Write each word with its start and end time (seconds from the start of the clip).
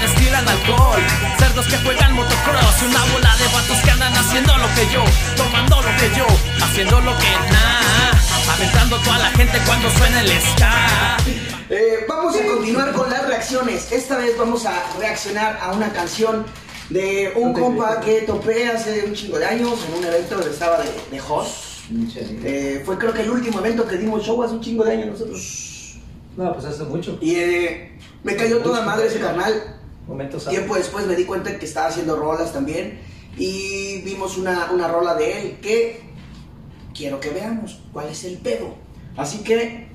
destilan 0.00 0.48
alcohol. 0.48 1.00
Cerdos 1.38 1.66
que 1.66 1.76
juegan 1.78 2.14
motocross 2.14 2.82
y 2.82 2.86
una 2.86 3.04
bola 3.12 3.36
de 3.36 3.44
vatos 3.54 3.78
que 3.84 3.90
andan 3.90 4.12
haciendo 4.14 4.56
lo 4.56 4.68
que 4.74 4.86
yo, 4.92 5.04
tomando 5.36 5.82
lo 5.82 5.96
que 5.98 6.08
yo, 6.16 6.26
haciendo 6.64 7.00
lo 7.00 7.16
que 7.18 7.30
nada, 7.52 8.10
aventando 8.52 8.96
toda 8.98 9.18
la 9.18 9.30
gente 9.30 9.58
cuando 9.66 9.90
suena 9.90 10.20
el 10.20 10.30
ska. 10.40 11.16
Eh, 11.68 12.04
vamos 12.08 12.34
a 12.36 12.44
continuar 12.46 12.92
con 12.92 13.08
las 13.10 13.26
reacciones. 13.26 13.92
Esta 13.92 14.16
vez 14.16 14.36
vamos 14.36 14.66
a 14.66 14.74
reaccionar 14.98 15.58
a 15.62 15.72
una 15.72 15.92
canción 15.92 16.44
de 16.88 17.32
un 17.36 17.52
compa 17.52 18.00
que 18.00 18.22
topé 18.22 18.68
hace 18.68 19.04
un 19.04 19.14
chingo 19.14 19.38
de 19.38 19.46
años 19.46 19.78
en 19.88 19.98
un 19.98 20.04
evento 20.04 20.34
donde 20.34 20.50
estaba 20.50 20.78
de, 20.78 20.90
de 21.10 21.20
host. 21.20 21.70
Eh, 22.44 22.82
fue 22.84 22.98
creo 22.98 23.12
que 23.12 23.22
el 23.22 23.30
último 23.30 23.58
evento 23.60 23.86
que 23.86 23.96
dimos 23.96 24.24
show 24.24 24.42
hace 24.42 24.54
un 24.54 24.60
chingo 24.60 24.84
de 24.84 24.92
años 24.92 25.06
nosotros. 25.08 25.96
No, 26.36 26.52
pues 26.52 26.64
hace 26.64 26.84
mucho. 26.84 27.18
Y 27.20 27.34
eh, 27.36 27.98
me 28.22 28.36
cayó 28.36 28.58
toda 28.58 28.82
madre 28.82 29.06
ese 29.06 29.18
carnal. 29.18 29.79
Momentos 30.10 30.44
Tiempo 30.48 30.74
después 30.74 31.06
me 31.06 31.14
di 31.14 31.24
cuenta 31.24 31.56
que 31.56 31.66
estaba 31.66 31.86
haciendo 31.86 32.16
rolas 32.16 32.52
también. 32.52 32.98
Y 33.38 34.00
vimos 34.02 34.36
una, 34.36 34.72
una 34.72 34.88
rola 34.88 35.14
de 35.14 35.40
él 35.40 35.58
que 35.62 36.00
quiero 36.92 37.20
que 37.20 37.30
veamos 37.30 37.80
cuál 37.92 38.08
es 38.08 38.24
el 38.24 38.38
pedo. 38.38 38.74
Así 39.16 39.38
que 39.44 39.86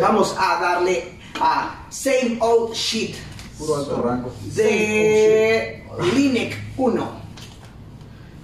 vamos 0.00 0.34
a 0.36 0.60
darle 0.60 1.20
a 1.40 1.86
Same 1.88 2.36
Old 2.40 2.74
Shit 2.74 3.14
Puro 3.56 3.76
alto 3.76 4.02
rango. 4.02 4.32
de 4.56 5.84
Linux 6.14 6.56
1. 6.76 7.10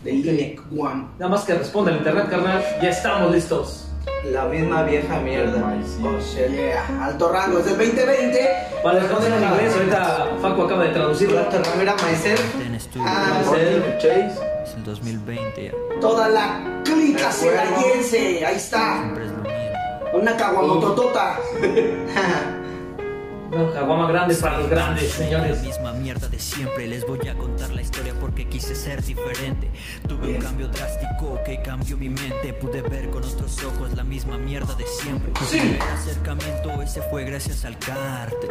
De 0.05 0.13
Linux 0.13 0.63
1. 0.71 1.11
Nada 1.19 1.29
más 1.29 1.43
que 1.43 1.55
responda 1.55 1.91
el 1.91 1.97
internet, 1.99 2.31
carnal. 2.31 2.65
Ya 2.81 2.91
estamos 2.91 3.33
listos. 3.33 3.90
La 4.25 4.45
misma 4.45 4.83
vieja 4.85 5.19
mierda. 5.21 5.63
Oh, 6.03 6.19
shit. 6.21 6.49
Yeah, 6.51 6.85
alto 7.05 7.33
rango, 7.33 7.59
es 7.59 7.65
del 7.65 7.77
2020. 7.79 8.49
Vale, 8.85 9.01
responden 9.01 9.33
en 9.33 9.43
inglés. 9.45 9.75
Ahorita 9.75 10.29
Facu 10.43 10.63
acaba 10.63 10.85
de 10.85 10.91
traducirlo. 10.91 11.37
La 11.37 11.49
tornamera 11.49 11.95
myself. 12.09 12.55
Ten 12.59 12.75
estudio, 12.75 13.07
Ah, 13.09 13.41
Myself. 13.41 13.85
Chase. 13.99 14.33
es 14.65 14.75
el 14.75 14.85
2020 14.85 15.65
ya, 15.65 15.73
Toda 16.01 16.29
la 16.29 16.61
clica 16.85 17.31
celayense, 17.33 18.45
ahí 18.45 18.57
está. 18.57 18.99
siempre 18.99 19.25
es. 19.27 19.31
Una 20.13 20.37
caguamototota. 20.37 21.37
No, 23.51 23.73
Caguama 23.73 24.09
grande 24.09 24.35
para 24.37 24.59
los 24.59 24.71
grandes, 24.71 25.19
La 25.19 25.25
señores. 25.27 25.63
misma 25.63 25.93
mierda 25.93 26.29
de 26.29 26.39
siempre, 26.39 26.87
les 26.87 27.05
voy 27.05 27.27
a 27.29 27.35
contar 27.35 27.71
la 27.71 27.83
historia 27.83 28.15
porque 28.21 28.49
quise 28.49 28.77
ser 28.77 29.03
diferente. 29.03 29.69
Tuve 30.07 30.29
un 30.37 30.41
cambio 30.41 30.69
drástico 30.69 31.41
que 31.45 31.61
cambió 31.61 31.97
mi 31.97 32.09
mente. 32.09 32.53
Pude 32.53 32.81
ver 32.83 33.11
con 33.11 33.25
otros 33.25 33.63
ojos 33.65 33.93
la 33.97 34.05
misma 34.05 34.39
mierda 34.39 34.75
de 34.75 34.87
siempre. 34.87 35.33
Mi 35.41 35.47
primer 35.59 35.83
acercamiento 35.83 36.81
ese 36.83 37.03
fue 37.03 37.25
gracias 37.25 37.65
al 37.65 37.77
cártel. 37.79 38.51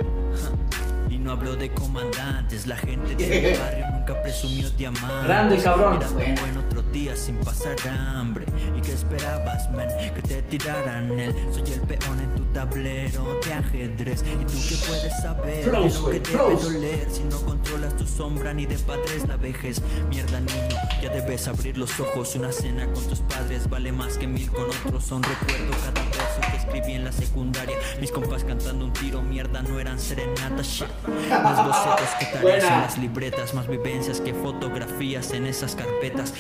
Y 1.09 1.17
no 1.17 1.31
hablo 1.31 1.55
de 1.55 1.71
comandantes, 1.73 2.67
la 2.67 2.75
gente 2.75 3.15
del 3.15 3.57
barrio 3.59 3.85
nunca 3.93 4.21
presumió 4.21 4.69
diamantes. 4.71 5.23
Grande, 5.23 5.57
cabrón. 5.57 5.99
Bueno 6.13 6.69
otro 6.89 6.99
día 6.99 7.15
sin 7.15 7.35
pasar 7.37 7.75
hambre. 7.87 8.45
¿Y 8.77 8.81
qué 8.81 8.93
esperabas, 8.93 9.69
man? 9.71 9.87
Que 10.15 10.21
te 10.21 10.41
tiraran 10.43 11.11
el. 11.19 11.33
Soy 11.53 11.73
el 11.73 11.81
peón 11.81 12.19
en 12.19 12.35
tu 12.35 12.43
tablero 12.53 13.39
de 13.45 13.53
ajedrez. 13.53 14.23
¿Y 14.23 14.45
tú 14.45 14.57
qué 14.67 14.75
puedes 14.87 15.21
saber? 15.21 15.63
Flows, 15.63 16.01
lo 16.01 16.09
que 16.09 16.19
debe 16.19 16.25
flows. 16.25 16.63
doler 16.63 17.07
si 17.11 17.23
no 17.23 17.41
controlas 17.41 17.95
tu 17.95 18.05
sombra 18.05 18.53
ni 18.53 18.65
de 18.65 18.77
padres 18.79 19.27
la 19.27 19.37
vejez. 19.37 19.81
Mierda, 20.09 20.39
niño, 20.39 20.75
ya 21.01 21.09
debes 21.09 21.47
abrir 21.47 21.77
los 21.77 21.99
ojos. 21.99 22.35
Una 22.35 22.51
cena 22.51 22.85
con 22.91 23.03
tus 23.07 23.19
padres 23.19 23.69
vale 23.69 23.91
más 23.91 24.17
que 24.17 24.27
mil 24.27 24.49
con 24.51 24.65
otros. 24.65 25.03
Son 25.03 25.21
recuerdo 25.23 25.71
cada 25.71 26.03
verso 26.03 26.41
que 26.51 26.57
escribí 26.57 26.93
en 26.93 27.05
la 27.05 27.11
secundaria. 27.11 27.77
Mis 27.99 28.11
compas 28.11 28.43
cantando 28.43 28.85
un 28.85 28.93
tiro, 28.93 29.21
mierda, 29.21 29.61
no 29.61 29.79
eran 29.79 29.99
serenatas, 29.99 30.67
shit. 30.67 30.87
Más 31.29 31.65
bocetos 31.65 32.09
que 32.19 32.25
tareas 32.25 32.63
en 32.63 32.81
las 32.81 32.97
libretas, 32.97 33.53
más 33.53 33.67
vivencias 33.67 34.21
que 34.21 34.33
fotografías 34.33 35.31
en 35.31 35.45
esas 35.45 35.75
carpetas. 35.75 36.33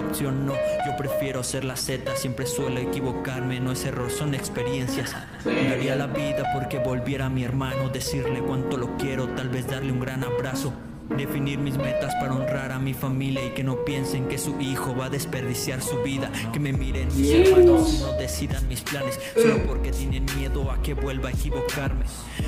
Opción, 0.00 0.46
no, 0.46 0.54
yo 0.86 0.96
prefiero 0.96 1.42
ser 1.42 1.64
la 1.64 1.76
Z. 1.76 2.16
Siempre 2.16 2.46
suelo 2.46 2.78
equivocarme, 2.78 3.60
no 3.60 3.72
es 3.72 3.84
error, 3.84 4.10
son 4.10 4.34
experiencias. 4.34 5.14
Daría 5.44 5.96
la 5.96 6.06
vida 6.06 6.44
porque 6.54 6.78
volviera 6.78 7.26
a 7.26 7.30
mi 7.30 7.44
hermano, 7.44 7.88
decirle 7.88 8.40
cuánto 8.40 8.76
lo 8.76 8.96
quiero, 8.96 9.28
tal 9.28 9.48
vez 9.48 9.66
darle 9.66 9.92
un 9.92 10.00
gran 10.00 10.24
abrazo. 10.24 10.72
Definir 11.16 11.58
mis 11.58 11.76
metas 11.76 12.14
para 12.16 12.34
honrar 12.34 12.70
a 12.70 12.78
mi 12.78 12.94
familia 12.94 13.44
y 13.44 13.50
que 13.50 13.64
no 13.64 13.84
piensen 13.84 14.28
que 14.28 14.38
su 14.38 14.60
hijo 14.60 14.94
va 14.94 15.06
a 15.06 15.10
desperdiciar 15.10 15.80
su 15.82 16.02
vida. 16.02 16.30
Que 16.52 16.60
me 16.60 16.72
miren 16.72 17.08
mis 17.16 17.30
hermanos 17.30 17.94
y 17.94 18.02
no 18.02 18.12
decidan 18.12 18.68
mis 18.68 18.82
planes 18.82 19.18
solo 19.34 19.58
porque 19.66 19.90
tienen 19.90 20.26
miedo 20.36 20.70
a 20.70 20.80
que 20.82 20.94
vuelva 20.94 21.30
a 21.30 21.32
equivocarme. 21.32 22.04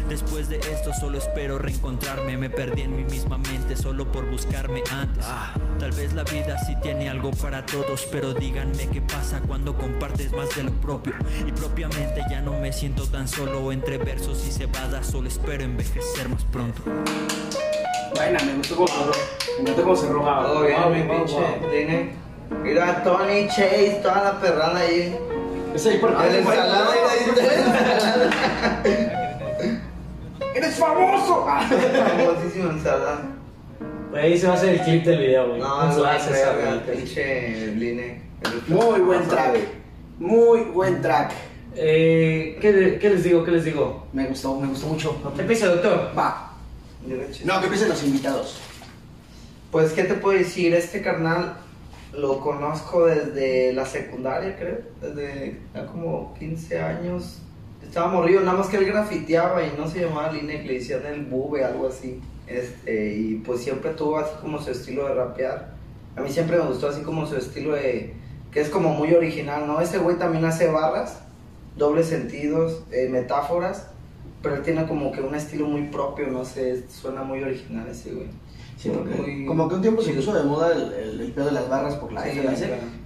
Después 0.08 0.48
de 0.48 0.58
esto 0.58 0.92
solo 0.92 1.18
espero 1.18 1.58
reencontrarme. 1.58 2.36
Me 2.36 2.50
perdí 2.50 2.82
en 2.82 2.96
mi 2.96 3.04
misma 3.04 3.38
mente 3.38 3.76
solo 3.76 4.10
por 4.12 4.30
buscarme 4.30 4.82
antes. 4.90 5.24
Tal 5.78 5.92
vez 5.92 6.12
la 6.12 6.24
vida 6.24 6.58
sí 6.66 6.76
tiene 6.82 7.08
algo 7.08 7.30
para 7.30 7.64
todos, 7.64 8.06
pero 8.12 8.34
díganme 8.34 8.88
qué 8.88 9.00
pasa 9.00 9.40
cuando 9.40 9.76
compartes 9.76 10.32
más 10.32 10.54
de 10.54 10.64
lo 10.64 10.72
propio. 10.72 11.14
Y 11.46 11.52
propiamente 11.52 12.22
ya 12.30 12.40
no 12.40 12.58
me 12.60 12.72
siento 12.72 13.04
tan 13.06 13.26
solo 13.26 13.72
entre 13.72 13.98
versos 13.98 14.46
y 14.46 14.52
cebadas, 14.52 15.06
solo 15.06 15.28
espero 15.28 15.64
envejecer 15.64 16.28
más 16.28 16.44
pronto. 16.44 16.82
Buena, 18.14 18.38
me 18.44 18.54
gustó 18.54 18.76
cómo 18.76 18.88
cerró. 18.88 19.12
Me 19.58 19.64
gustó 19.70 19.82
cómo 19.82 19.96
cerró. 19.96 20.20
Todo 20.24 20.62
bien, 20.62 20.80
Wow, 20.82 20.90
mi 20.94 21.02
wow, 21.02 21.16
pinche. 21.16 21.34
wow. 21.34 21.70
Dine. 21.70 22.10
Mira, 22.62 23.02
Tony, 23.04 23.46
Chase, 23.48 24.00
toda 24.02 24.24
la 24.24 24.40
perrada 24.40 24.78
ahí. 24.80 25.16
Es 25.74 25.86
ahí 25.86 25.98
por 25.98 26.10
El 26.10 26.34
ensalada 26.34 26.88
¡Eres 30.54 30.74
famoso! 30.74 31.44
Ah. 31.48 31.64
Famosísima 31.70 32.72
ensalada. 32.72 33.20
Güey, 34.10 34.24
ahí 34.24 34.38
se 34.38 34.46
va 34.48 34.54
a 34.54 34.56
hacer 34.56 34.70
el 34.70 34.80
clip 34.80 35.04
del 35.04 35.18
video, 35.20 35.48
güey. 35.48 35.60
No, 35.60 35.86
no, 35.86 35.94
güey. 35.94 36.96
pinche 36.96 37.66
Line. 37.76 38.22
Muy 38.66 39.00
buen 39.00 39.28
track. 39.28 39.56
Muy 40.18 40.60
buen 40.62 41.00
track. 41.00 41.30
Eh, 41.76 42.58
¿qué, 42.60 42.98
¿Qué 43.00 43.10
les 43.10 43.22
digo? 43.22 43.44
¿Qué 43.44 43.52
les 43.52 43.64
digo? 43.64 44.08
Me 44.12 44.26
gustó, 44.26 44.56
me 44.56 44.66
gustó 44.66 44.88
mucho. 44.88 45.16
Empieza, 45.38 45.68
doctor. 45.68 46.10
Va. 46.18 46.49
No, 47.06 47.60
que 47.60 47.66
empiecen 47.66 47.88
los 47.88 48.04
invitados. 48.04 48.58
Pues, 49.70 49.92
¿qué 49.92 50.04
te 50.04 50.14
puedo 50.14 50.38
decir? 50.38 50.74
Este 50.74 51.02
carnal 51.02 51.56
lo 52.12 52.40
conozco 52.40 53.06
desde 53.06 53.72
la 53.72 53.86
secundaria, 53.86 54.56
creo. 54.58 54.78
Desde 55.00 55.60
ya 55.74 55.86
como 55.86 56.34
15 56.38 56.80
años. 56.80 57.38
Estaba 57.82 58.08
morrido, 58.08 58.40
nada 58.42 58.58
más 58.58 58.68
que 58.68 58.76
él 58.76 58.84
grafiteaba 58.84 59.62
y 59.64 59.72
no 59.76 59.88
se 59.88 60.00
llamaba 60.00 60.30
Line, 60.32 60.62
le 60.64 60.74
decían 60.74 61.06
el 61.06 61.24
bube, 61.24 61.64
algo 61.64 61.88
así. 61.88 62.20
Este, 62.46 63.14
y 63.14 63.36
pues 63.36 63.62
siempre 63.62 63.92
tuvo 63.92 64.18
así 64.18 64.32
como 64.40 64.60
su 64.60 64.70
estilo 64.70 65.06
de 65.06 65.14
rapear. 65.14 65.72
A 66.16 66.20
mí 66.20 66.30
siempre 66.30 66.58
me 66.58 66.64
gustó 66.64 66.88
así 66.88 67.02
como 67.02 67.26
su 67.26 67.36
estilo 67.36 67.74
de. 67.74 68.14
que 68.50 68.60
es 68.60 68.68
como 68.68 68.90
muy 68.90 69.14
original, 69.14 69.66
¿no? 69.66 69.80
Ese 69.80 69.98
güey 69.98 70.16
también 70.16 70.44
hace 70.44 70.68
barras, 70.68 71.20
dobles 71.76 72.06
sentidos, 72.06 72.82
eh, 72.90 73.08
metáforas. 73.08 73.86
Pero 74.42 74.56
él 74.56 74.62
tiene 74.62 74.86
como 74.86 75.12
que 75.12 75.20
un 75.20 75.34
estilo 75.34 75.66
muy 75.66 75.82
propio, 75.88 76.26
no 76.28 76.44
sé, 76.44 76.84
suena 76.88 77.22
muy 77.22 77.42
original 77.42 77.86
ese 77.88 78.12
güey. 78.12 78.26
Sí, 78.78 78.88
porque 78.88 79.14
Muy- 79.14 79.44
como 79.44 79.68
que 79.68 79.74
un 79.74 79.82
tiempo 79.82 80.00
se 80.00 80.14
puso 80.14 80.32
de 80.32 80.42
moda 80.42 80.72
el, 80.74 80.90
el- 80.94 81.20
el 81.20 81.32
pedo 81.32 81.44
de 81.46 81.52
las 81.52 81.68
barras 81.68 81.96
por 81.96 82.10
la 82.14 82.22
Sí, 82.24 82.30
claro. 82.40 82.56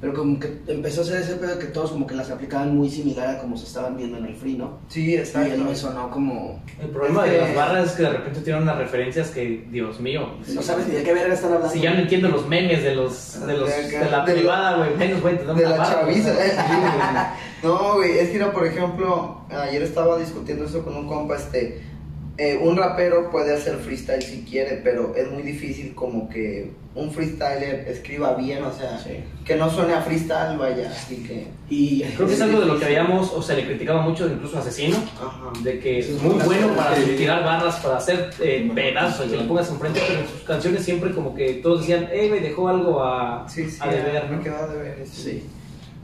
pero 0.00 0.14
como 0.14 0.38
que 0.38 0.60
empezó 0.68 1.00
a 1.00 1.04
ser 1.04 1.20
ese 1.20 1.34
pedo 1.34 1.58
que 1.58 1.66
todos 1.66 1.90
como 1.90 2.06
que 2.06 2.14
las 2.14 2.30
aplicaban 2.30 2.76
muy 2.76 2.88
similar 2.88 3.28
a 3.30 3.38
como 3.40 3.56
se 3.56 3.64
estaban 3.66 3.96
viendo 3.96 4.18
en 4.18 4.26
el 4.26 4.36
free, 4.36 4.56
¿no? 4.56 4.78
Sí, 4.86 5.06
Y 5.10 5.16
exacto. 5.16 5.52
él 5.52 5.64
me 5.64 5.74
sonó 5.74 6.08
como... 6.12 6.62
El 6.80 6.90
problema 6.90 7.26
Es 7.26 7.32
de 7.32 7.38
las 7.40 7.54
barras 7.56 7.86
es 7.86 7.92
que 7.94 8.02
de 8.04 8.10
repente 8.10 8.40
tienen 8.42 8.62
unas 8.62 8.78
referencias 8.78 9.30
que, 9.30 9.64
Dios 9.72 9.98
mío. 9.98 10.34
No 10.54 10.62
sabes 10.62 10.86
ni 10.86 10.94
de 10.94 11.02
qué 11.02 11.12
verga 11.12 11.34
están 11.34 11.52
hablando. 11.54 11.72
Si 11.74 11.80
ya 11.80 11.92
no 11.92 11.98
entiendo 12.02 12.28
los 12.28 12.46
memes 12.46 12.84
de 12.84 12.94
los 12.94 13.44
de, 13.44 13.58
los, 13.58 13.68
De 13.68 13.74
acá, 13.74 14.04
de 14.04 14.10
la 14.12 14.24
de 14.24 14.32
privada, 14.32 14.76
güey, 14.76 14.96
menos 14.96 15.20
voy 15.22 15.32
a 15.32 15.34
entender 15.34 15.56
de 15.56 15.64
una 15.66 15.76
la 15.76 15.82
barra, 15.82 16.00
chaviza. 16.02 16.34
sea, 17.68 17.78
sí. 17.78 17.82
No, 17.84 17.94
güey, 17.96 18.18
es 18.18 18.28
que, 18.28 18.34
mira, 18.34 18.52
por 18.52 18.66
ejemplo, 18.66 19.40
ayer 19.50 19.82
estaba 19.82 20.18
discutiendo 20.18 20.64
eso 20.64 20.84
con 20.84 20.96
un 20.96 21.06
compa, 21.06 21.36
este, 21.36 21.80
eh, 22.36 22.58
un 22.60 22.76
rapero 22.76 23.30
puede 23.30 23.54
hacer 23.54 23.76
freestyle 23.76 24.22
si 24.22 24.42
quiere, 24.42 24.80
pero 24.82 25.14
es 25.16 25.30
muy 25.30 25.42
difícil 25.42 25.94
como 25.94 26.28
que 26.28 26.72
un 26.96 27.10
freestyler 27.12 27.88
escriba 27.88 28.34
bien, 28.34 28.62
o 28.64 28.72
sea, 28.72 28.98
Sí. 28.98 29.18
que 29.44 29.56
no 29.56 29.68
suene 29.70 29.94
a 29.94 30.00
freestyle, 30.00 30.56
vaya, 30.58 30.90
así 30.90 31.16
que... 31.24 31.46
Y 31.68 32.02
Creo 32.02 32.26
que 32.28 32.34
es 32.34 32.40
algo 32.40 32.60
de 32.60 32.66
lo 32.66 32.78
que 32.78 32.84
habíamos, 32.84 33.32
o 33.32 33.42
se 33.42 33.54
le 33.56 33.64
criticaba 33.66 34.00
mucho 34.02 34.28
incluso 34.28 34.56
a 34.56 34.60
Asesino, 34.60 34.96
Ajá. 34.96 35.52
de 35.62 35.78
que 35.80 35.98
es 36.00 36.06
Sí, 36.06 36.18
muy 36.22 36.40
sí, 36.40 36.46
bueno 36.46 36.68
sí. 36.68 36.74
para 36.76 36.96
Sí. 36.96 37.14
tirar 37.16 37.44
barras, 37.44 37.76
para 37.80 37.96
hacer 37.96 38.30
eh, 38.40 38.70
pedazos, 38.74 39.28
que 39.30 39.36
le 39.36 39.44
pongas 39.44 39.68
enfrente, 39.70 40.00
pero 40.06 40.20
en 40.20 40.28
sus 40.28 40.40
canciones 40.42 40.84
siempre 40.84 41.12
como 41.12 41.34
que 41.34 41.54
todos 41.54 41.80
decían, 41.80 42.08
hey, 42.12 42.28
me 42.30 42.40
dejó 42.40 42.68
algo 42.68 43.02
a, 43.02 43.44
Sí, 43.48 43.68
sí, 43.70 43.78
a 43.80 43.88
deber, 43.88 44.28
me 44.30 44.36
¿no? 44.36 44.42
queda 44.42 44.66
de 44.68 44.76
ver. 44.78 44.98
eso. 45.00 45.22
Sí. 45.22 45.42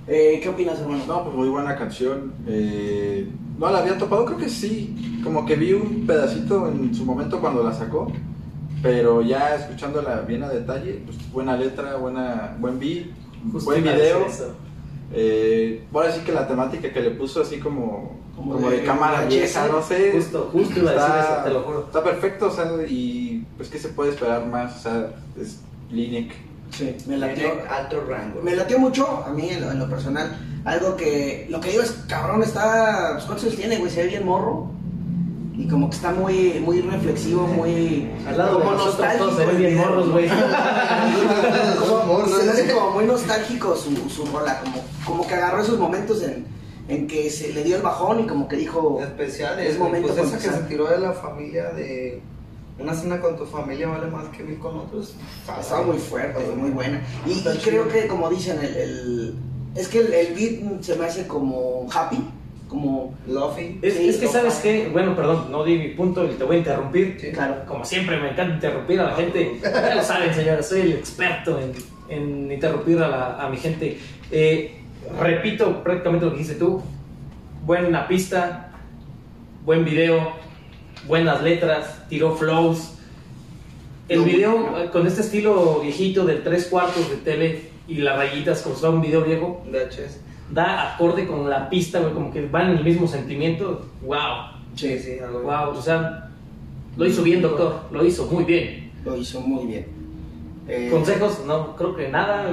Eh, 0.06 0.40
¿Qué 0.42 0.48
opinas, 0.48 0.80
hermano? 0.80 1.04
No, 1.06 1.24
pues 1.24 1.36
muy 1.36 1.48
buena 1.48 1.76
canción. 1.76 2.32
Eh, 2.46 3.28
no 3.58 3.70
la 3.70 3.78
había 3.78 3.98
topado, 3.98 4.24
creo 4.24 4.38
que 4.38 4.48
sí. 4.48 5.20
Como 5.22 5.44
que 5.44 5.56
vi 5.56 5.72
un 5.72 6.06
pedacito 6.06 6.68
en 6.68 6.94
su 6.94 7.04
momento 7.04 7.40
cuando 7.40 7.62
la 7.62 7.72
sacó. 7.72 8.10
Pero 8.82 9.20
ya 9.20 9.54
escuchándola 9.56 10.22
bien 10.22 10.42
a 10.42 10.48
detalle, 10.48 11.02
pues 11.04 11.18
buena 11.30 11.56
letra, 11.56 11.96
buena, 11.96 12.56
buen 12.58 12.78
beat, 12.78 13.06
Justo 13.52 13.70
buen 13.70 13.82
video. 13.82 14.26
Eh, 15.12 15.84
voy 15.90 16.04
a 16.04 16.08
decir 16.08 16.24
que 16.24 16.32
la 16.32 16.46
temática 16.46 16.92
que 16.92 17.00
le 17.00 17.10
puso 17.10 17.42
así 17.42 17.58
como, 17.58 18.16
Como 18.36 18.54
como, 18.54 18.70
de 18.70 18.78
de, 18.78 18.84
cámara 18.84 19.24
vieja, 19.26 19.68
no 19.68 19.82
sé. 19.82 20.12
Justo, 20.12 20.48
justo 20.52 20.78
iba 20.78 20.92
a 20.92 20.94
decir 20.94 21.14
eso, 21.20 21.44
te 21.44 21.50
lo 21.50 21.62
juro. 21.62 21.84
Está 21.86 22.02
perfecto, 22.02 22.46
o 22.46 22.50
sea, 22.50 22.64
y 22.88 23.44
pues 23.56 23.68
que 23.68 23.78
se 23.78 23.88
puede 23.88 24.10
esperar 24.10 24.46
más, 24.46 24.78
o 24.78 24.80
sea, 24.80 25.12
es 25.38 25.60
Lineak. 25.90 26.32
Sí, 26.70 26.96
me 27.06 27.16
latió. 27.16 27.50
Tiene 27.52 27.68
alto 27.68 28.04
rango. 28.08 28.40
Me 28.42 28.54
latió 28.56 28.78
mucho, 28.78 29.24
a 29.26 29.30
mí 29.30 29.48
en 29.50 29.60
lo, 29.60 29.70
en 29.72 29.78
lo 29.78 29.88
personal. 29.88 30.36
Algo 30.64 30.96
que. 30.96 31.46
Lo 31.50 31.60
que 31.60 31.70
digo 31.70 31.82
es, 31.82 31.90
cabrón, 32.08 32.42
está. 32.42 33.10
pues, 33.14 33.24
¿Cuántos 33.24 33.44
años 33.46 33.56
tiene, 33.56 33.78
güey? 33.78 33.90
Se 33.90 34.02
ve 34.02 34.08
bien 34.08 34.24
morro. 34.26 34.70
Y 35.56 35.66
como 35.68 35.90
que 35.90 35.96
está 35.96 36.10
muy, 36.12 36.60
muy 36.64 36.80
reflexivo, 36.80 37.46
muy. 37.46 38.10
Al 38.26 38.38
lado 38.38 38.58
de 38.58 38.64
como 38.64 38.76
nosotros 38.76 39.08
todos 39.18 39.36
se 39.36 39.44
ven 39.44 39.48
nostálgico, 39.48 39.58
bien 39.58 39.76
morros, 39.76 40.10
güey. 40.10 40.28
Como- 41.88 42.26
se 42.26 42.44
le 42.44 42.50
hace 42.52 42.72
como 42.72 42.90
muy 42.92 43.04
nostálgico 43.04 43.76
su, 43.76 43.94
su 44.08 44.24
rola, 44.26 44.60
como, 44.60 44.82
como 45.04 45.26
que 45.26 45.34
agarró 45.34 45.62
esos 45.62 45.78
momentos 45.78 46.22
en, 46.22 46.46
en 46.88 47.06
que 47.06 47.30
se 47.30 47.52
le 47.52 47.62
dio 47.64 47.76
el 47.76 47.82
bajón 47.82 48.20
y 48.20 48.26
como 48.26 48.48
que 48.48 48.56
dijo 48.56 49.00
especiales. 49.02 49.70
es 49.72 49.78
momento 49.78 50.08
pues 50.14 50.28
esa 50.28 50.38
que 50.38 50.56
se 50.56 50.62
tiró 50.64 50.86
de 50.88 50.98
la 50.98 51.12
familia 51.12 51.70
de 51.70 52.20
una 52.80 52.94
cena 52.94 53.20
con 53.20 53.36
tu 53.36 53.44
familia 53.46 53.88
vale 53.88 54.06
más 54.06 54.28
que 54.28 54.42
mil 54.42 54.58
con 54.58 54.76
otros. 54.78 55.14
estaba 55.60 55.82
muy 55.82 55.98
fuerte, 55.98 56.40
muy 56.56 56.70
buena. 56.70 57.00
Y, 57.26 57.32
Está 57.32 57.54
y 57.54 57.58
creo 57.58 57.88
que 57.88 58.06
como 58.06 58.28
dicen, 58.30 58.58
el, 58.62 58.76
el- 58.76 59.34
es 59.76 59.88
que 59.88 60.00
el, 60.00 60.12
el 60.12 60.34
beat 60.34 60.82
se 60.82 60.96
me 60.96 61.04
hace 61.06 61.26
como 61.28 61.86
happy, 61.92 62.18
como 62.68 63.14
Luffy. 63.28 63.78
Es, 63.82 63.94
Sí, 63.94 64.08
es 64.08 64.16
que 64.16 64.26
sabes 64.26 64.54
que, 64.56 64.88
bueno, 64.88 65.14
perdón, 65.14 65.50
no 65.52 65.62
di 65.64 65.78
mi 65.78 65.88
punto 65.90 66.24
y 66.24 66.34
te 66.34 66.42
voy 66.44 66.56
a 66.56 66.58
interrumpir. 66.60 67.18
Sí. 67.20 67.30
claro. 67.32 67.64
Como 67.66 67.84
siempre, 67.84 68.18
me 68.18 68.30
encanta 68.30 68.54
interrumpir 68.54 69.00
a 69.00 69.04
la 69.10 69.14
gente. 69.16 69.60
Ya 69.62 69.94
lo 69.94 70.02
saben, 70.02 70.34
señores, 70.34 70.66
soy 70.68 70.80
el 70.82 70.92
experto 70.94 71.58
en, 71.60 71.72
en 72.08 72.50
interrumpir 72.52 72.98
a, 72.98 73.08
la- 73.08 73.40
a 73.44 73.48
mi 73.48 73.56
gente. 73.58 73.98
Eh, 74.32 74.76
repito 75.20 75.82
prácticamente 75.84 76.26
lo 76.26 76.32
que 76.32 76.38
dijiste 76.38 76.58
tú. 76.58 76.82
Buena 77.64 78.08
pista, 78.08 78.72
buen 79.64 79.84
video, 79.84 80.32
buenas 81.06 81.42
letras, 81.42 82.06
tiró 82.08 82.34
flows. 82.36 82.94
El 84.08 84.20
No, 84.20 84.24
video 84.24 84.58
no. 84.70 84.78
eh, 84.80 84.90
con 84.90 85.06
este 85.06 85.20
estilo 85.20 85.80
viejito 85.80 86.24
de 86.24 86.36
tres 86.36 86.66
cuartos 86.66 87.08
de 87.10 87.16
tele 87.16 87.70
y 87.86 87.96
las 87.96 88.16
rayitas 88.16 88.62
como 88.62 88.74
si 88.74 88.80
fuera 88.80 88.94
un 88.96 89.02
video 89.02 89.22
viejo, 89.22 89.62
VHS. 89.70 90.20
da 90.52 90.94
acorde 90.94 91.26
con 91.28 91.48
la 91.48 91.68
pista, 91.70 92.00
güey, 92.00 92.12
como 92.12 92.32
que 92.32 92.44
van 92.46 92.70
en 92.70 92.78
el 92.78 92.84
mismo 92.84 93.06
sentimiento. 93.06 93.86
¡Wow! 94.02 94.16
Sí, 94.74 94.98
sí, 94.98 95.18
algo. 95.20 95.42
Wow, 95.42 95.76
o 95.78 95.82
sea, 95.82 96.28
lo 96.96 97.06
hizo 97.06 97.22
bien, 97.22 97.40
doctor, 97.40 97.82
lo 97.92 98.04
hizo 98.04 98.26
muy 98.26 98.42
bien. 98.44 98.90
Lo 99.04 99.16
hizo 99.16 99.40
muy 99.40 99.66
bien. 99.66 99.86
Eh, 100.68 100.88
Consejos, 100.90 101.42
no, 101.46 101.74
creo 101.76 101.94
que 101.96 102.08
nada. 102.08 102.48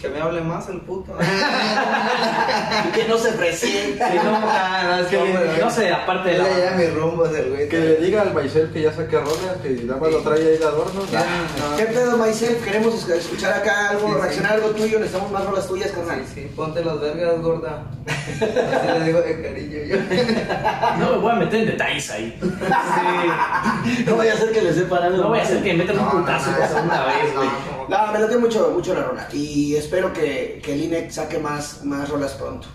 Que 0.00 0.08
me 0.08 0.18
hable 0.20 0.40
más 0.40 0.66
el 0.70 0.80
puto. 0.80 1.12
que 2.94 3.04
no 3.06 3.18
se 3.18 3.32
presiente. 3.32 3.98
Que 4.02 4.14
no, 4.14 4.40
Ah, 4.42 4.82
no, 4.86 4.96
es 5.00 5.06
que, 5.08 5.16
como- 5.18 5.38
no 5.60 5.70
sé, 5.70 5.92
aparte 5.92 6.30
de 6.30 6.38
la. 6.38 6.44
ya 6.48 6.70
mi 6.76 6.86
rumbo 6.86 7.26
es 7.26 7.34
el 7.36 7.50
güey. 7.50 7.68
Que 7.68 7.78
le 7.78 7.96
diga 7.96 8.22
al 8.22 8.30
Baisel 8.32 8.70
que 8.72 8.80
ya 8.80 8.92
saque 8.94 9.18
rola, 9.18 9.56
que 9.62 9.68
nada 9.84 10.00
más 10.00 10.10
lo 10.10 10.18
trae 10.20 10.38
ahí 10.40 10.56
de 10.56 10.64
adorno. 10.64 11.02
Ya, 11.12 11.20
no. 11.20 11.76
¿Qué 11.76 11.84
pedo, 11.84 12.16
Myself? 12.16 12.64
Queremos 12.64 12.94
es- 12.94 13.08
escuchar 13.10 13.52
acá 13.52 13.90
algo, 13.90 14.08
Sí, 14.08 14.14
sí. 14.14 14.20
reaccionar 14.22 14.52
algo 14.54 14.68
tuyo, 14.70 14.98
necesitamos 14.98 15.30
más 15.32 15.44
rolas 15.44 15.68
tuyas, 15.68 15.90
carnal. 15.90 16.24
Sí, 16.26 16.32
sí, 16.34 16.50
ponte 16.56 16.82
las 16.82 16.98
vergas, 16.98 17.38
gorda. 17.42 17.82
Así 18.40 18.98
le 18.98 19.04
digo 19.04 19.20
de 19.20 19.42
cariño 19.42 19.78
yo. 19.86 19.96
No 20.98 21.10
me 21.12 21.16
voy 21.18 21.32
a 21.32 21.34
meter 21.34 21.60
en 21.60 21.66
detalles 21.66 22.10
ahí. 22.10 22.38
Sí. 22.40 24.04
No 24.06 24.16
vaya 24.16 24.32
a 24.32 24.36
ser 24.36 24.50
que 24.52 24.62
le 24.62 24.72
sepan 24.72 25.02
algo. 25.02 25.18
No 25.24 25.28
voy 25.28 25.40
a 25.40 25.42
hacer 25.42 25.62
que 25.62 25.74
me 25.74 25.84
metan 25.84 25.98
un 25.98 26.10
putazo 26.10 26.50
no, 26.52 26.56
por 26.56 26.66
no, 26.66 26.74
segunda 26.74 27.04
vez, 27.06 27.34
güey. 27.36 27.48
No, 27.90 28.12
me 28.12 28.20
latió 28.20 28.38
mucho, 28.38 28.70
mucho 28.70 28.94
la 28.94 29.02
rola. 29.02 29.28
Y 29.32 29.74
espero 29.74 30.12
que, 30.12 30.62
que 30.62 30.74
el 30.74 31.10
saque 31.10 31.40
más, 31.40 31.84
más 31.84 32.08
rolas 32.08 32.34
pronto. 32.34 32.68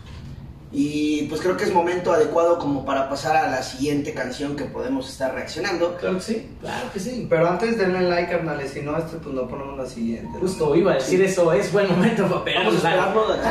Y 0.77 1.21
pues 1.29 1.39
creo 1.39 1.55
que 1.55 1.63
es 1.63 1.71
momento 1.73 2.11
adecuado 2.11 2.59
como 2.59 2.83
para 2.83 3.07
pasar 3.07 3.37
a 3.37 3.47
la 3.49 3.63
siguiente 3.63 4.13
canción 4.13 4.57
que 4.57 4.65
podemos 4.65 5.07
estar 5.09 5.33
reaccionando. 5.33 5.95
Claro 5.95 6.15
que 6.17 6.21
sí, 6.21 6.49
claro 6.59 6.91
que 6.91 6.99
sí. 6.99 7.27
Pero 7.29 7.47
antes 7.49 7.77
denle 7.77 8.01
like, 8.01 8.29
carnales. 8.29 8.71
Si 8.71 8.81
no, 8.81 8.97
este, 8.97 9.15
pues 9.17 9.33
no 9.33 9.47
ponemos 9.47 9.77
la 9.77 9.85
siguiente. 9.85 10.27
¿no? 10.33 10.39
Justo 10.41 10.75
iba 10.75 10.91
a 10.91 10.95
decir 10.95 11.21
eso, 11.21 11.53
es 11.53 11.71
buen 11.71 11.89
momento 11.89 12.27
para 12.27 12.43
pegar 12.43 12.65
Vamos 12.65 12.83
a 12.83 12.93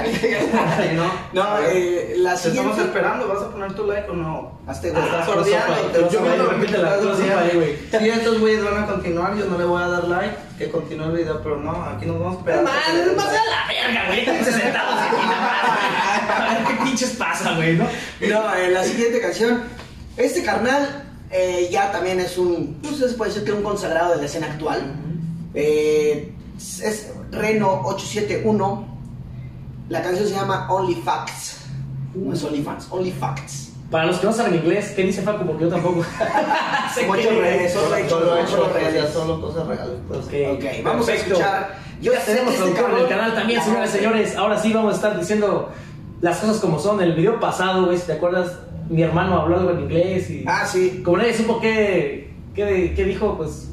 like. 0.03 0.39
¿no? 0.95 1.05
No, 1.33 1.59
eh, 1.67 2.15
la 2.19 2.35
Te 2.35 2.49
estamos 2.49 2.75
siguiente. 2.75 2.83
esperando. 2.83 3.27
¿Vas 3.29 3.43
a 3.43 3.51
poner 3.51 3.73
tu 3.73 3.87
like 3.87 4.11
o 4.11 4.15
no? 4.15 4.59
Hazte 4.67 4.89
Te 4.91 4.93
güey. 4.95 5.05
estás 5.07 5.23
Ah, 5.23 5.33
sordeando. 5.33 6.11
yo 6.11 6.21
me 6.21 6.29
ver, 6.29 6.43
repite 6.47 6.73
la 6.73 6.79
te 6.79 6.83
vas 6.85 6.93
a 6.93 7.01
cosa 7.01 7.17
sordear. 7.17 7.39
ahí, 7.39 7.51
güey. 7.55 7.77
Sí, 8.05 8.09
estos 8.11 8.39
güeyes 8.41 8.65
van 8.65 8.83
a 8.83 8.87
continuar. 8.87 9.35
Yo 9.39 9.47
no 9.47 9.57
le 9.57 9.65
voy 9.65 9.83
a 9.83 9.89
dar 9.89 10.05
like. 10.09 10.37
Que 10.59 10.71
continúe 10.71 11.07
el 11.07 11.13
video. 11.13 11.41
Pero 11.43 11.57
no, 11.57 11.73
aquí 11.85 12.05
nos 12.05 12.19
vamos 12.21 12.37
a 12.37 12.39
esperar. 12.41 12.65
Man, 12.65 13.17
más 13.17 13.27
a 13.29 13.33
la 13.33 13.67
verga, 13.67 14.07
güey. 14.09 14.21
Estamos 14.21 14.47
sentados 14.63 14.95
aquí 15.01 15.17
nada 15.27 15.41
más. 15.41 15.75
A 16.35 16.55
ver 16.55 16.65
qué 16.67 16.74
pinches 16.85 17.11
pasa, 17.11 17.55
güey, 17.57 17.77
¿no? 17.77 17.85
No, 18.29 18.55
en 18.57 18.75
la 18.75 18.85
siguiente 18.85 19.21
canción. 19.21 19.63
Este 20.17 20.43
carnal 20.45 21.05
eh, 21.31 21.69
ya 21.71 21.91
también 21.91 22.21
es 22.21 22.39
un. 22.39 22.79
Pues 22.83 22.97
se 22.99 23.09
puede 23.17 23.31
decir 23.33 23.45
que 23.45 23.53
un 23.53 23.63
consagrado 23.63 24.13
de 24.13 24.19
la 24.19 24.27
escena 24.27 24.47
actual. 24.47 24.81
Eh, 25.55 26.33
es 26.83 27.13
Reno 27.31 27.83
871. 27.85 28.89
La 29.89 30.03
canción 30.03 30.27
se 30.29 30.35
llama 30.35 30.67
Only 30.71 30.95
Facts. 30.97 31.59
No 32.15 32.33
es 32.33 32.43
Only 32.45 32.63
Fans, 32.63 32.87
Only 32.91 33.11
Facts. 33.13 33.73
Para 33.91 34.07
los 34.07 34.19
que 34.19 34.27
no 34.27 34.33
saben 34.33 34.55
inglés, 34.55 34.93
¿qué 34.97 35.03
dice 35.03 35.23
Facu? 35.23 35.45
Porque 35.47 35.65
yo 35.65 35.71
tampoco. 35.71 35.97
Muchos 37.07 37.37
redes, 37.37 37.73
solo 37.73 37.95
he 37.97 38.01
hecho, 38.03 38.19
Solo 38.19 38.37
he 38.37 38.41
hecho 38.43 38.51
solo 38.51 38.73
redes. 38.73 39.11
solo 39.13 39.41
cosas 39.41 39.67
reales. 39.67 39.97
Pues. 40.09 40.21
Ok, 40.21 40.33
Ok, 40.55 40.65
vamos 40.85 41.07
perfecto. 41.07 41.35
a 41.35 41.39
escuchar. 41.39 41.79
Yo 42.01 42.13
Ya 42.13 42.21
tenemos 42.25 42.55
este 42.55 42.65
en 42.81 42.97
el 42.99 43.09
canal 43.09 43.35
también, 43.35 43.63
señores, 43.63 43.91
señores. 43.91 44.37
Ahora 44.37 44.61
sí 44.61 44.73
vamos 44.73 44.93
a 44.95 44.97
estar 44.97 45.19
diciendo 45.19 45.71
las 46.25 46.39
cosas 46.39 46.57
como 46.59 46.79
son. 46.79 47.03
El 47.03 47.13
video 47.13 47.39
pasado, 47.39 47.85
güey, 47.85 47.99
si 47.99 48.07
te 48.07 48.15
acuerdas, 48.15 48.53
mi 48.89 49.03
hermano 49.03 49.43
habló 49.43 49.59
algo 49.59 49.71
en 49.73 49.81
inglés 49.81 50.31
y 50.31 50.43
Ah, 50.49 50.67
sí. 50.67 51.03
como 51.05 51.19
nadie 51.19 51.35
supo 51.35 51.61
qué, 51.61 52.33
qué, 52.55 52.95
qué 52.97 53.05
dijo, 53.05 53.37
pues, 53.37 53.69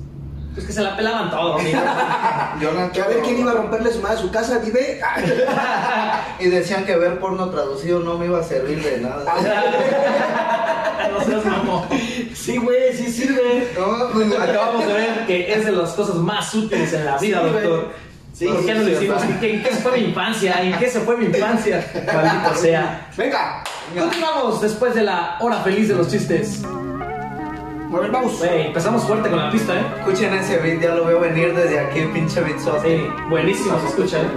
pues 0.53 0.65
que 0.68 0.74
se 0.74 0.81
la 0.81 0.98
pelaban 0.98 1.30
todo, 1.31 1.53
amigo. 1.57 1.80
Yo 2.62 2.74
la 2.74 2.92
Que 2.92 3.01
a 3.01 3.07
ver 3.07 3.21
quién 3.21 3.39
iba 3.39 3.51
a 3.51 3.56
romperle 3.56 3.89
su 3.94 4.01
madre 4.01 4.18
a 4.18 4.21
su 4.21 4.30
casa, 4.31 4.59
vive. 4.59 5.00
Y 6.42 6.48
decían 6.50 6.86
que 6.86 6.98
ver 6.98 7.19
porno 7.19 7.50
traducido 7.51 8.00
no 8.01 8.18
me 8.18 8.25
iba 8.25 8.39
a 8.39 8.44
servir 8.44 8.83
de 8.83 8.98
nada. 9.00 9.24
no 11.13 11.24
seas 11.24 11.45
mamón. 11.45 11.83
Sí, 12.33 12.57
güey, 12.57 12.94
sí 12.98 13.09
sirve. 13.12 13.69
No, 13.80 14.09
pues, 14.12 14.27
Acabamos 14.38 14.86
de 14.88 14.94
ver 14.94 15.25
que 15.25 15.53
es 15.53 15.65
de 15.65 15.71
las 15.71 15.92
cosas 15.92 16.15
más 16.18 16.53
útiles 16.53 16.92
en 16.94 17.06
la 17.06 17.18
vida, 17.18 17.42
Sí, 17.44 17.48
doctor. 17.53 18.10
Sí, 18.41 18.47
¿Por 18.47 18.65
qué 18.65 18.73
no 18.73 18.81
lo 18.81 18.89
hicimos? 18.89 19.23
¿En 19.23 19.39
qué, 19.39 19.53
en 19.53 19.61
qué 19.61 19.69
se 19.69 19.81
fue 19.81 19.91
mi 19.99 20.05
infancia? 20.05 20.63
¿En 20.63 20.79
qué 20.79 20.89
se 20.89 20.99
fue 21.01 21.15
mi 21.15 21.25
infancia? 21.25 21.85
Maldito 22.11 22.55
sea. 22.55 23.07
Venga. 23.15 23.63
Continuamos 23.95 24.59
después 24.61 24.95
de 24.95 25.03
la 25.03 25.38
hora 25.41 25.61
feliz 25.61 25.89
de 25.89 25.93
los 25.93 26.09
chistes. 26.09 26.63
A 26.65 27.99
ver, 27.99 28.09
vamos. 28.09 28.39
Güey, 28.39 28.65
empezamos 28.65 29.03
fuerte 29.03 29.29
con 29.29 29.38
la 29.38 29.51
pista, 29.51 29.79
¿eh? 29.79 29.85
Escuchen 29.99 30.33
ese 30.33 30.57
beat, 30.57 30.81
ya 30.81 30.95
lo 30.95 31.05
veo 31.05 31.19
venir 31.19 31.53
desde 31.53 31.81
aquí, 31.81 31.99
pinche 32.11 32.41
beat 32.41 32.57
Sí, 32.57 33.07
buenísimo, 33.29 33.79
se 33.79 33.88
escucha, 33.89 34.17
¿eh? 34.19 34.27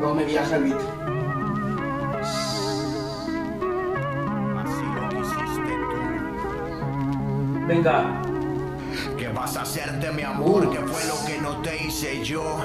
No 0.00 0.14
me 0.14 0.24
viaja 0.26 0.56
el 0.56 0.64
beat. 0.64 0.80
Así 4.60 4.84
lo 4.94 5.08
quisiste 5.08 5.72
tú. 5.88 7.66
Venga. 7.66 8.22
¿Qué 9.42 9.48
vas 9.48 9.56
a 9.56 9.62
hacerte, 9.62 10.12
mi 10.12 10.22
amor? 10.22 10.70
¿Qué 10.70 10.78
fue 10.78 11.04
lo 11.06 11.26
que 11.26 11.36
no 11.40 11.60
te 11.62 11.84
hice 11.84 12.24
yo? 12.24 12.60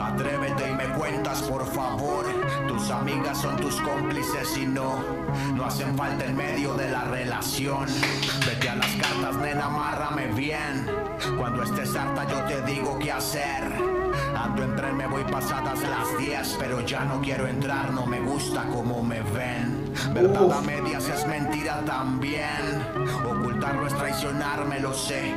Atrévete 0.00 0.68
y 0.68 0.74
me 0.74 0.86
cuentas, 0.94 1.42
por 1.42 1.64
favor. 1.64 2.26
Tus 2.66 2.90
amigas 2.90 3.40
son 3.40 3.56
tus 3.56 3.80
cómplices 3.82 4.58
y 4.58 4.66
no, 4.66 4.98
no 5.54 5.64
hacen 5.64 5.96
falta 5.96 6.24
en 6.24 6.36
medio 6.36 6.74
de 6.74 6.90
la 6.90 7.04
relación. 7.04 7.86
Vete 8.44 8.68
a 8.68 8.74
las 8.74 8.90
cartas, 8.96 9.36
nena, 9.36 9.66
amárrame 9.66 10.26
bien. 10.32 10.90
Cuando 11.38 11.62
estés 11.62 11.94
harta, 11.94 12.26
yo 12.28 12.42
te 12.46 12.62
digo 12.62 12.98
qué 12.98 13.12
hacer. 13.12 13.72
Ando 14.36 14.64
en 14.64 14.74
tren, 14.74 14.96
me 14.96 15.06
voy 15.06 15.22
pasadas 15.22 15.80
las 15.82 16.18
10, 16.18 16.56
pero 16.58 16.80
ya 16.80 17.04
no 17.04 17.20
quiero 17.20 17.46
entrar, 17.46 17.92
no 17.92 18.06
me 18.06 18.18
gusta 18.18 18.64
cómo 18.64 19.04
me 19.04 19.22
ven. 19.22 19.94
Verdad 20.12 20.52
a 20.52 20.60
medias 20.62 21.08
es 21.08 21.24
mentira 21.28 21.84
también. 21.84 22.84
Ocultarlo 23.24 23.86
es 23.86 23.94
traicionarme, 23.94 24.80
lo 24.80 24.92
sé. 24.92 25.32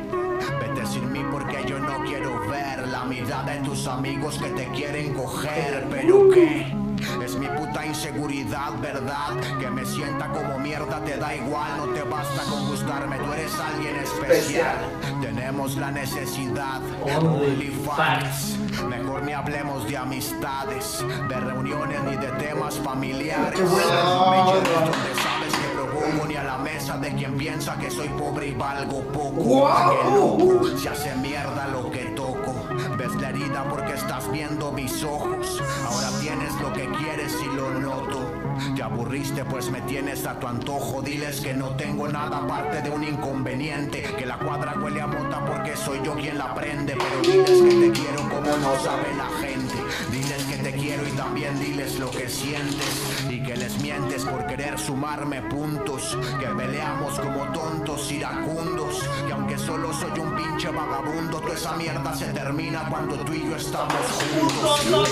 Mí 0.82 1.24
porque 1.32 1.64
yo 1.68 1.78
no 1.78 2.04
quiero 2.06 2.40
ver 2.50 2.88
la 2.88 3.06
mirada 3.06 3.54
de 3.54 3.60
tus 3.60 3.86
amigos 3.86 4.40
que 4.40 4.50
te 4.50 4.66
quieren 4.70 5.14
coger. 5.14 5.88
Pero 5.92 6.28
qué, 6.32 6.76
es 7.24 7.36
mi 7.36 7.46
puta 7.46 7.86
inseguridad, 7.86 8.72
¿verdad? 8.82 9.40
Que 9.60 9.70
me 9.70 9.86
sienta 9.86 10.30
como 10.30 10.58
mierda, 10.58 11.00
te 11.06 11.18
da 11.18 11.36
igual, 11.36 11.78
no 11.78 11.86
te 11.94 12.02
basta 12.02 12.44
con 12.50 12.68
gustarme, 12.68 13.18
tú 13.18 13.32
eres 13.32 13.54
alguien 13.60 13.96
especial. 13.98 14.78
Tenemos 15.22 15.76
la 15.76 15.92
necesidad, 15.92 16.82
Only 17.04 17.52
only 17.52 17.70
facts. 17.86 18.58
Mejor 18.90 19.22
ni 19.22 19.34
hablemos 19.34 19.88
de 19.88 19.98
amistades, 19.98 21.06
de 21.30 21.40
reuniones 21.40 22.04
ni 22.06 22.16
de 22.16 22.32
temas 22.44 22.80
familiares. 22.80 23.60
Me 23.60 23.68
de 26.72 27.14
quien 27.16 27.38
piensa 27.38 27.78
que 27.78 27.92
soy 27.92 28.08
pobre 28.10 28.48
y 28.48 28.54
valgo 28.54 29.02
poco. 29.12 29.70
Qué 29.92 30.10
loco, 30.16 30.78
se 30.78 30.90
hace 30.90 31.14
mierda 31.16 31.68
lo 31.68 31.92
que 31.92 32.06
toco. 32.16 32.66
Ves 32.98 33.14
la 33.16 33.30
herida 33.30 33.66
porque 33.70 33.94
estás 33.94 34.32
viendo 34.32 34.72
mis 34.72 35.04
ojos. 35.04 35.62
Ahora 35.86 36.10
tienes 36.22 36.54
lo 36.62 36.72
que 36.72 36.90
quieres 36.98 37.36
y 37.44 37.56
lo 37.56 37.74
noto. 37.74 38.32
Te 38.76 38.84
aburriste 38.84 39.44
pues 39.46 39.70
me 39.70 39.82
tienes 39.82 40.26
a 40.26 40.40
tu 40.40 40.48
antojo. 40.48 41.02
Diles 41.02 41.42
que 41.42 41.54
no 41.54 41.76
tengo 41.76 42.08
nada 42.08 42.38
aparte 42.38 42.82
de 42.82 42.90
un 42.90 43.04
inconveniente. 43.04 44.02
Que 44.18 44.26
la 44.26 44.38
cuadra 44.38 44.74
huele 44.82 45.02
a 45.02 45.08
mota 45.08 45.44
porque 45.46 45.76
soy 45.76 46.00
yo 46.04 46.16
quien 46.16 46.38
la 46.38 46.54
prende. 46.56 46.96
Pero 46.98 47.22
diles 47.22 47.62
que 47.62 47.88
te 47.88 47.92
quiero 47.92 48.22
como 48.30 48.58
no 48.58 48.80
sabe 48.80 49.14
la 49.18 49.28
gente. 49.46 49.61
También 51.24 51.60
diles 51.60 52.00
lo 52.00 52.10
que 52.10 52.28
sientes. 52.28 53.28
Y 53.30 53.44
que 53.44 53.56
les 53.56 53.80
mientes 53.82 54.24
por 54.26 54.46
querer 54.48 54.80
sumarme 54.80 55.42
puntos. 55.44 56.18
Que 56.40 56.48
peleamos 56.48 57.20
como 57.20 57.44
tontos 57.52 58.12
iracundos. 58.12 59.04
Que 59.28 59.34
aunque 59.34 59.58
solo 59.58 59.94
soy 59.94 60.20
un 60.20 60.36
pinche 60.36 60.70
vagabundo, 60.70 61.40
toda 61.40 61.54
esa 61.54 61.74
mierda 61.74 62.14
se 62.16 62.26
termina 62.34 62.88
cuando 62.90 63.16
tú 63.18 63.34
y 63.34 63.48
yo 63.48 63.56
estamos 63.56 63.94
juntos. 64.34 64.86
Los 64.90 65.10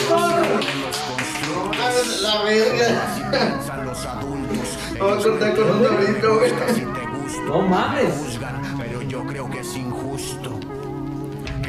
constructos. 0.97 2.21
La 2.23 2.41
verga. 2.43 3.03
Así 3.07 3.21
piensan 3.29 3.85
los 3.85 4.05
adultos. 4.05 4.67
Voy 4.99 5.11
a 5.11 5.23
cortar 5.23 5.55
con 5.55 5.69
un 5.69 7.45
No 7.45 7.61
mames. 7.61 8.13
juzgan, 8.15 8.77
pero 8.79 9.01
yo 9.03 9.23
creo 9.25 9.49
que 9.49 9.59
es 9.59 9.75
injusto. 9.75 10.59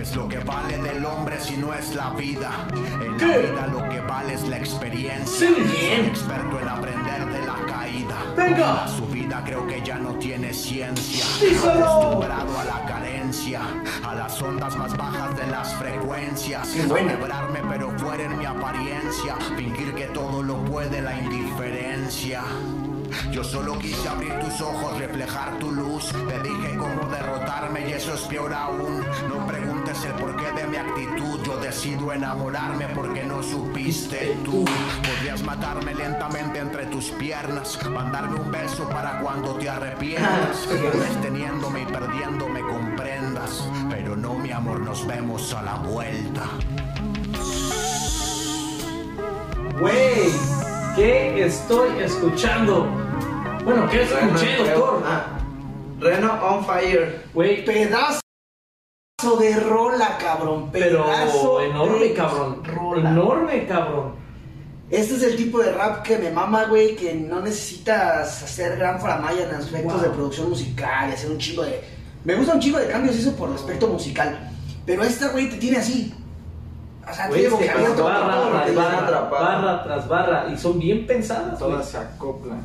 ¿Qué 0.00 0.04
es 0.04 0.16
lo 0.16 0.26
que 0.26 0.38
vale 0.38 0.78
del 0.78 1.04
hombre 1.04 1.38
si 1.38 1.59
no 1.59 1.75
es 1.75 1.95
la 1.95 2.09
vida? 2.12 2.66
En 2.73 3.19
la 3.19 3.37
vida 3.37 3.66
lo 3.66 3.87
que 3.90 4.00
vale 4.00 4.33
es 4.33 4.49
la 4.49 4.57
experiencia. 4.57 5.49
Sí, 5.49 5.54
bien. 5.54 6.07
Experto 6.07 6.59
en 6.59 6.69
aprender 6.71 7.26
de 7.26 7.47
la 7.47 7.66
caída. 7.66 8.16
Venga. 8.35 8.88
Su 8.88 9.07
vida 9.09 9.42
creo 9.45 9.66
que 9.66 9.83
ya 9.83 9.99
no 9.99 10.14
tiene 10.14 10.54
ciencia. 10.54 11.26
Díselo. 11.38 11.85
Acostumbrado 11.85 12.59
a 12.61 12.64
la 12.64 12.87
carencia, 12.87 13.61
a 14.02 14.14
las 14.14 14.40
ondas 14.40 14.75
más 14.75 14.97
bajas 14.97 15.37
de 15.37 15.47
las 15.49 15.75
frecuencias. 15.75 16.69
Quebrarme 16.71 17.61
pero 17.69 17.90
fuera 17.99 18.25
en 18.25 18.38
mi 18.38 18.47
apariencia. 18.47 19.37
Fingir 19.54 19.95
que 19.95 20.07
todo 20.07 20.42
lo 20.42 20.64
puede 20.64 21.02
la 21.02 21.14
indiferencia. 21.21 22.42
Yo 23.33 23.42
solo 23.45 23.78
quise 23.78 24.09
abrir 24.09 24.33
tus 24.38 24.61
ojos, 24.61 24.99
reflejar 24.99 25.59
tu 25.59 25.71
luz. 25.71 26.12
Te 26.12 26.40
dije 26.42 26.76
cómo 26.78 27.09
derrotarme 27.11 27.88
y 27.88 27.92
eso 27.92 28.14
es 28.14 28.21
peor 28.23 28.52
aún. 28.52 29.04
No 29.28 29.47
preguntes 29.47 29.79
el 29.90 30.12
porqué 30.12 30.52
de 30.52 30.66
mi 30.68 30.76
actitud. 30.76 31.40
Yo 31.44 31.56
decido 31.56 32.12
enamorarme 32.12 32.87
porque 32.94 33.25
no 33.25 33.42
supiste 33.42 34.37
tú. 34.44 34.64
Podrías 35.04 35.42
matarme 35.42 35.94
lentamente 35.94 36.61
entre 36.61 36.87
tus 36.87 37.11
piernas. 37.11 37.76
Mandarme 37.90 38.38
un 38.38 38.52
beso 38.52 38.88
para 38.88 39.18
cuando 39.20 39.54
te 39.56 39.68
arrepientas. 39.68 40.64
Tal 40.68 41.00
vez 41.00 41.20
teniéndome 41.23 41.82
y 41.82 41.87
perdiéndome 41.87 42.61
comprendas. 42.61 43.68
Pero 43.90 44.16
no, 44.16 44.35
mi 44.35 44.52
amor, 44.52 44.78
nos 44.80 45.04
vemos 45.06 45.52
a 45.54 45.62
la 45.62 45.75
vuelta. 45.75 46.44
Güey, 49.80 50.32
¿qué 50.94 51.47
estoy 51.47 51.99
escuchando? 51.99 52.87
Bueno, 53.64 53.88
¿qué 53.90 54.02
escuché, 54.02 54.56
doctor? 54.56 55.02
Ah, 55.04 55.26
Reno 55.99 56.32
on 56.42 56.64
fire. 56.64 57.25
Güey, 57.35 57.64
Pedazo 57.64 58.20
de 59.39 59.61
rola, 59.61 60.17
cabrón. 60.19 60.69
pero 60.73 61.05
Pedazo 61.05 61.61
enorme, 61.62 61.99
de 61.99 62.15
cabrón. 62.15 62.62
Rola. 62.65 63.11
Enorme, 63.11 63.67
cabrón. 63.67 64.12
Este 64.91 65.15
es 65.17 65.23
el 65.23 65.37
tipo 65.37 65.61
de 65.61 65.71
rap 65.73 66.03
que 66.03 66.19
me 66.19 66.31
mama, 66.31 66.65
güey, 66.65 66.97
que 66.97 67.15
no 67.15 67.41
necesitas 67.41 68.43
hacer 68.43 68.77
gran 68.77 69.00
faramaya 69.00 69.49
en 69.49 69.55
aspectos 69.55 69.95
Wow. 69.95 70.03
de 70.03 70.09
producción 70.11 70.49
musical 70.50 71.11
y 71.11 71.12
hacer 71.12 71.31
un 71.31 71.39
chingo 71.39 71.62
de... 71.62 71.81
Me 72.25 72.35
gusta 72.35 72.55
un 72.55 72.61
chingo 72.61 72.79
de 72.79 72.89
cambios 72.89 73.17
eso 73.17 73.35
por 73.37 73.49
el 73.50 73.55
aspecto 73.55 73.87
musical. 73.87 74.50
Pero 74.85 75.05
esta, 75.05 75.29
güey, 75.29 75.49
te 75.49 75.57
tiene 75.59 75.77
así. 75.77 76.12
O 77.11 77.14
sea, 77.14 77.29
que 77.29 78.73
barra 78.73 79.07
tras 79.07 79.31
barra, 79.31 79.83
tras 79.85 80.09
barra. 80.09 80.47
Y 80.52 80.57
son 80.57 80.79
bien 80.79 81.07
pensadas, 81.07 81.59
güey. 81.59 81.73
Todas 81.73 81.88
se 81.88 81.99
acoplan. 81.99 82.61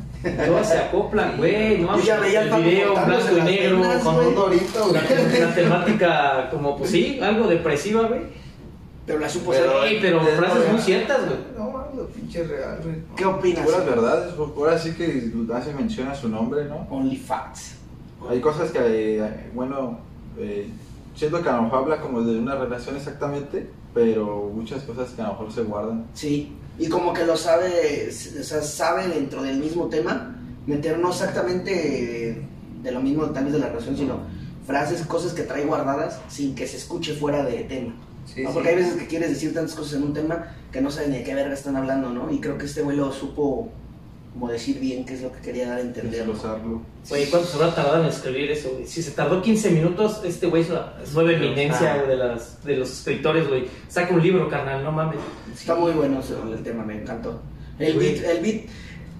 Todas 0.46 0.68
se 0.68 0.78
acoplan, 0.78 1.36
güey. 1.36 1.78
No 1.78 1.98
Yo 1.98 2.04
ya 2.04 2.20
veía 2.20 2.42
el 2.42 2.62
video 2.62 2.92
blanco 2.92 3.38
y 3.38 3.40
negro 3.42 3.82
con. 4.02 4.26
Un 4.26 4.34
dorito, 4.34 4.92
la 4.92 5.54
temática 5.54 6.48
como, 6.50 6.76
pues 6.76 6.90
sí, 6.90 7.18
algo 7.22 7.46
depresiva, 7.46 8.02
güey. 8.02 8.22
Pero 9.06 9.20
la 9.20 9.28
supo 9.28 9.52
Pero- 9.52 9.72
pero 10.00 10.20
es 10.20 10.36
frases 10.36 10.72
muy 10.72 10.80
ciertas, 10.80 11.26
güey. 11.26 11.38
No 11.56 11.86
lo 11.94 12.06
pinche 12.08 12.42
real, 12.42 12.80
güey. 12.82 12.96
¿Qué 13.16 13.24
opinas? 13.24 13.64
Puras 13.64 13.86
verdades, 13.86 14.34
pues, 14.34 14.50
ahora 14.56 14.78
sí 14.78 14.92
que 14.94 15.30
hace 15.54 15.72
mención 15.72 16.08
a 16.08 16.14
su 16.14 16.28
nombre, 16.28 16.64
¿no? 16.64 16.86
Only 16.90 17.16
facts. 17.16 17.76
Hay 18.28 18.40
cosas 18.40 18.70
que, 18.72 18.80
eh, 19.20 19.50
bueno, 19.54 20.00
eh, 20.38 20.68
siento 21.16 21.42
que 21.42 21.48
a 21.48 21.56
lo 21.56 21.62
mejor 21.62 21.80
habla 21.80 22.00
como 22.00 22.22
de 22.22 22.38
una 22.38 22.54
relación 22.54 22.96
exactamente, 22.96 23.68
pero 23.92 24.52
muchas 24.54 24.84
cosas 24.84 25.10
que 25.10 25.22
a 25.22 25.26
lo 25.26 25.32
mejor 25.32 25.52
se 25.52 25.62
guardan. 25.62 26.06
Sí, 26.14 26.54
y 26.78 26.88
como 26.88 27.12
que 27.12 27.24
lo 27.24 27.36
sabe, 27.36 28.08
o 28.08 28.42
sea, 28.44 28.62
sabe 28.62 29.08
dentro 29.08 29.42
del 29.42 29.58
mismo 29.58 29.86
tema, 29.86 30.36
meter 30.66 30.98
no 30.98 31.08
exactamente 31.08 32.46
de 32.82 32.90
lo 32.92 33.00
mismo 33.00 33.24
tal 33.30 33.44
vez 33.44 33.54
de 33.54 33.58
la 33.58 33.68
relación, 33.68 33.96
sino 33.96 34.20
frases, 34.66 35.02
cosas 35.06 35.32
que 35.32 35.42
trae 35.42 35.64
guardadas 35.64 36.20
sin 36.28 36.54
que 36.54 36.66
se 36.66 36.76
escuche 36.76 37.14
fuera 37.14 37.44
de 37.44 37.64
tema. 37.64 37.94
Sí, 38.26 38.42
¿no? 38.42 38.50
sí. 38.50 38.54
Porque 38.54 38.68
hay 38.70 38.76
veces 38.76 38.94
que 38.94 39.06
quieres 39.06 39.30
decir 39.30 39.54
tantas 39.54 39.74
cosas 39.74 39.94
en 39.94 40.02
un 40.02 40.12
tema 40.12 40.54
que 40.70 40.80
no 40.80 40.90
saben 40.90 41.12
ni 41.12 41.18
de 41.18 41.24
qué 41.24 41.34
verga 41.34 41.54
están 41.54 41.76
hablando, 41.76 42.10
¿no? 42.10 42.30
Y 42.30 42.40
creo 42.40 42.58
que 42.58 42.66
este 42.66 42.82
güey 42.82 42.96
lo 42.96 43.12
supo 43.12 43.70
como 44.38 44.52
decir 44.52 44.78
bien 44.78 45.06
qué 45.06 45.14
es 45.14 45.22
lo 45.22 45.32
que 45.32 45.40
quería 45.40 45.68
dar 45.70 45.78
a 45.78 45.80
entender. 45.80 46.26
¿no? 46.26 46.32
Desglosarlo. 46.34 46.82
Güey, 47.08 47.24
¿cuánto 47.30 47.48
se 47.48 47.56
habrá 47.56 47.74
tardado 47.74 48.02
en 48.02 48.08
escribir 48.10 48.50
eso, 48.50 48.68
güey? 48.70 48.86
Si 48.86 49.02
se 49.02 49.12
tardó 49.12 49.40
15 49.40 49.70
minutos, 49.70 50.20
este 50.24 50.46
güey 50.46 50.60
es 50.62 50.68
una 50.68 50.92
es 51.02 51.12
nueva 51.14 51.32
eminencia 51.32 51.94
Ah. 51.94 52.06
de, 52.06 52.16
las, 52.16 52.62
de 52.62 52.76
los 52.76 52.90
escritores, 52.90 53.48
güey. 53.48 53.66
Saca 53.88 54.12
un 54.12 54.22
libro, 54.22 54.46
carnal, 54.50 54.84
no 54.84 54.92
mames. 54.92 55.18
Está 55.54 55.74
muy 55.74 55.92
bueno 55.92 56.20
el 56.52 56.62
tema, 56.62 56.84
me 56.84 57.00
encantó. 57.00 57.40
El 57.78 57.94
beat, 57.98 58.24
el 58.24 58.40
beat, 58.42 58.64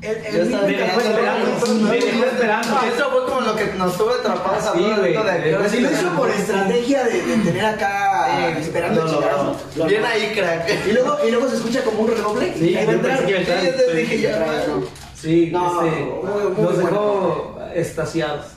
el, 0.03 0.17
el 0.17 0.25
Yo 0.25 0.33
beat 0.33 0.45
estaba 0.45 0.67
me 0.67 0.77
dejó 0.77 1.01
esperando, 1.01 1.67
me 1.89 1.95
dejó 1.97 2.25
esperando. 2.27 2.69
No, 2.69 2.83
Eso 2.95 3.11
fue 3.11 3.25
como 3.25 3.41
lo 3.41 3.57
que 3.57 3.65
nos 3.79 3.97
tuvo 3.97 4.11
atrapados 4.11 4.65
a 4.67 4.73
Sí, 4.75 4.79
todos 4.81 4.99
güey. 4.99 5.15
Pero 5.15 5.69
si 5.71 5.81
lo 5.81 5.91
hizo 5.93 6.11
por 6.11 6.31
estrategia 6.31 7.05
de, 7.05 7.23
de 7.23 7.37
tener 7.39 7.65
acá 7.65 8.53
Sí, 8.57 8.63
esperando 8.63 9.05
lo 9.05 9.11
chingados, 9.11 9.47
logró. 9.47 9.59
lo 9.77 9.85
Bien 9.87 10.05
ahí, 10.05 10.33
crack. 10.35 10.69
Y 10.89 10.93
luego, 10.93 11.17
y 11.27 11.31
luego 11.31 11.49
se 11.49 11.57
escucha 11.57 11.83
como 11.85 12.01
un 12.01 12.09
redoble. 12.11 12.53
Sí, 12.59 12.71
y 12.71 12.77
ahí 12.77 12.85
va 12.87 12.93
a 12.93 12.95
entrar. 12.97 13.19
a 13.25 13.29
yo 13.29 13.37
te 13.75 13.95
dije, 13.97 14.21
ya, 14.21 14.65
¿no? 14.69 15.06
Sí, 15.27 15.51
No, 15.53 15.83
este, 15.83 16.01
muy- 16.05 16.53
muy 16.55 16.63
nos 16.63 16.75
bueno. 16.75 16.77
dejó 16.77 17.57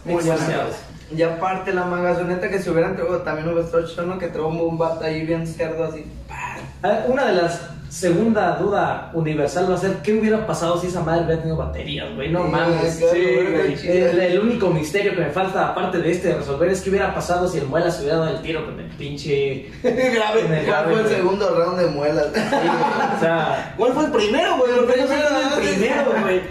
Muy 0.05 0.13
buena. 0.13 0.35
extasiados. 0.35 0.75
Y 1.15 1.21
aparte 1.23 1.73
la 1.73 1.85
magazoneta 1.85 2.47
que 2.49 2.59
se 2.59 2.69
hubieran 2.69 2.95
traído 2.95 3.17
también 3.23 3.47
un 3.49 3.57
estado 3.59 3.83
¿no? 4.05 4.19
Que 4.19 4.27
trajo 4.27 4.49
un 4.49 4.77
bata 4.77 5.05
ahí 5.05 5.25
bien 5.25 5.47
cerdo 5.47 5.85
así. 5.85 6.05
Ah, 6.83 7.05
Una 7.07 7.25
de 7.25 7.33
las 7.41 7.59
segunda 7.89 8.55
duda 8.57 9.09
universal 9.13 9.69
va 9.69 9.75
a 9.75 9.77
ser 9.77 9.97
qué 10.03 10.13
hubiera 10.13 10.45
pasado 10.45 10.79
si 10.79 10.87
esa 10.87 11.01
madre 11.01 11.25
hubiera 11.25 11.41
tenido 11.41 11.57
baterías, 11.57 12.13
güey. 12.15 12.29
No 12.31 12.45
Sí, 12.45 12.49
mames. 12.51 12.95
claro, 12.97 13.13
Sí, 13.13 13.75
chido. 13.81 13.93
el, 13.93 14.19
el 14.19 14.39
único 14.39 14.69
misterio 14.69 15.15
que 15.15 15.21
me 15.21 15.29
falta, 15.31 15.69
aparte 15.69 15.97
de 15.97 16.11
este 16.11 16.27
de 16.29 16.35
resolver, 16.35 16.69
es 16.69 16.81
qué 16.81 16.89
hubiera 16.91 17.13
pasado 17.15 17.47
si 17.47 17.57
el 17.57 17.65
muela 17.65 17.89
se 17.89 18.01
hubiera 18.03 18.17
dado 18.19 18.29
el 18.37 18.41
tiro 18.41 18.63
con 18.65 18.79
el 18.79 18.85
pinche. 18.91 19.69
Grave. 19.83 20.59
el 20.61 20.65
¿Cuál 20.67 20.85
fue 20.91 21.01
el 21.01 21.07
segundo 21.07 21.49
round 21.55 21.79
de 21.79 21.87
muelas? 21.87 22.27
O 23.17 23.19
sea, 23.19 23.73
¿Cuál 23.77 23.93
fue 23.93 24.05
el 24.05 24.11
primero, 24.11 24.57
güey? 24.57 24.71
El 24.71 24.85
primero, 24.85 26.11
güey. 26.21 26.41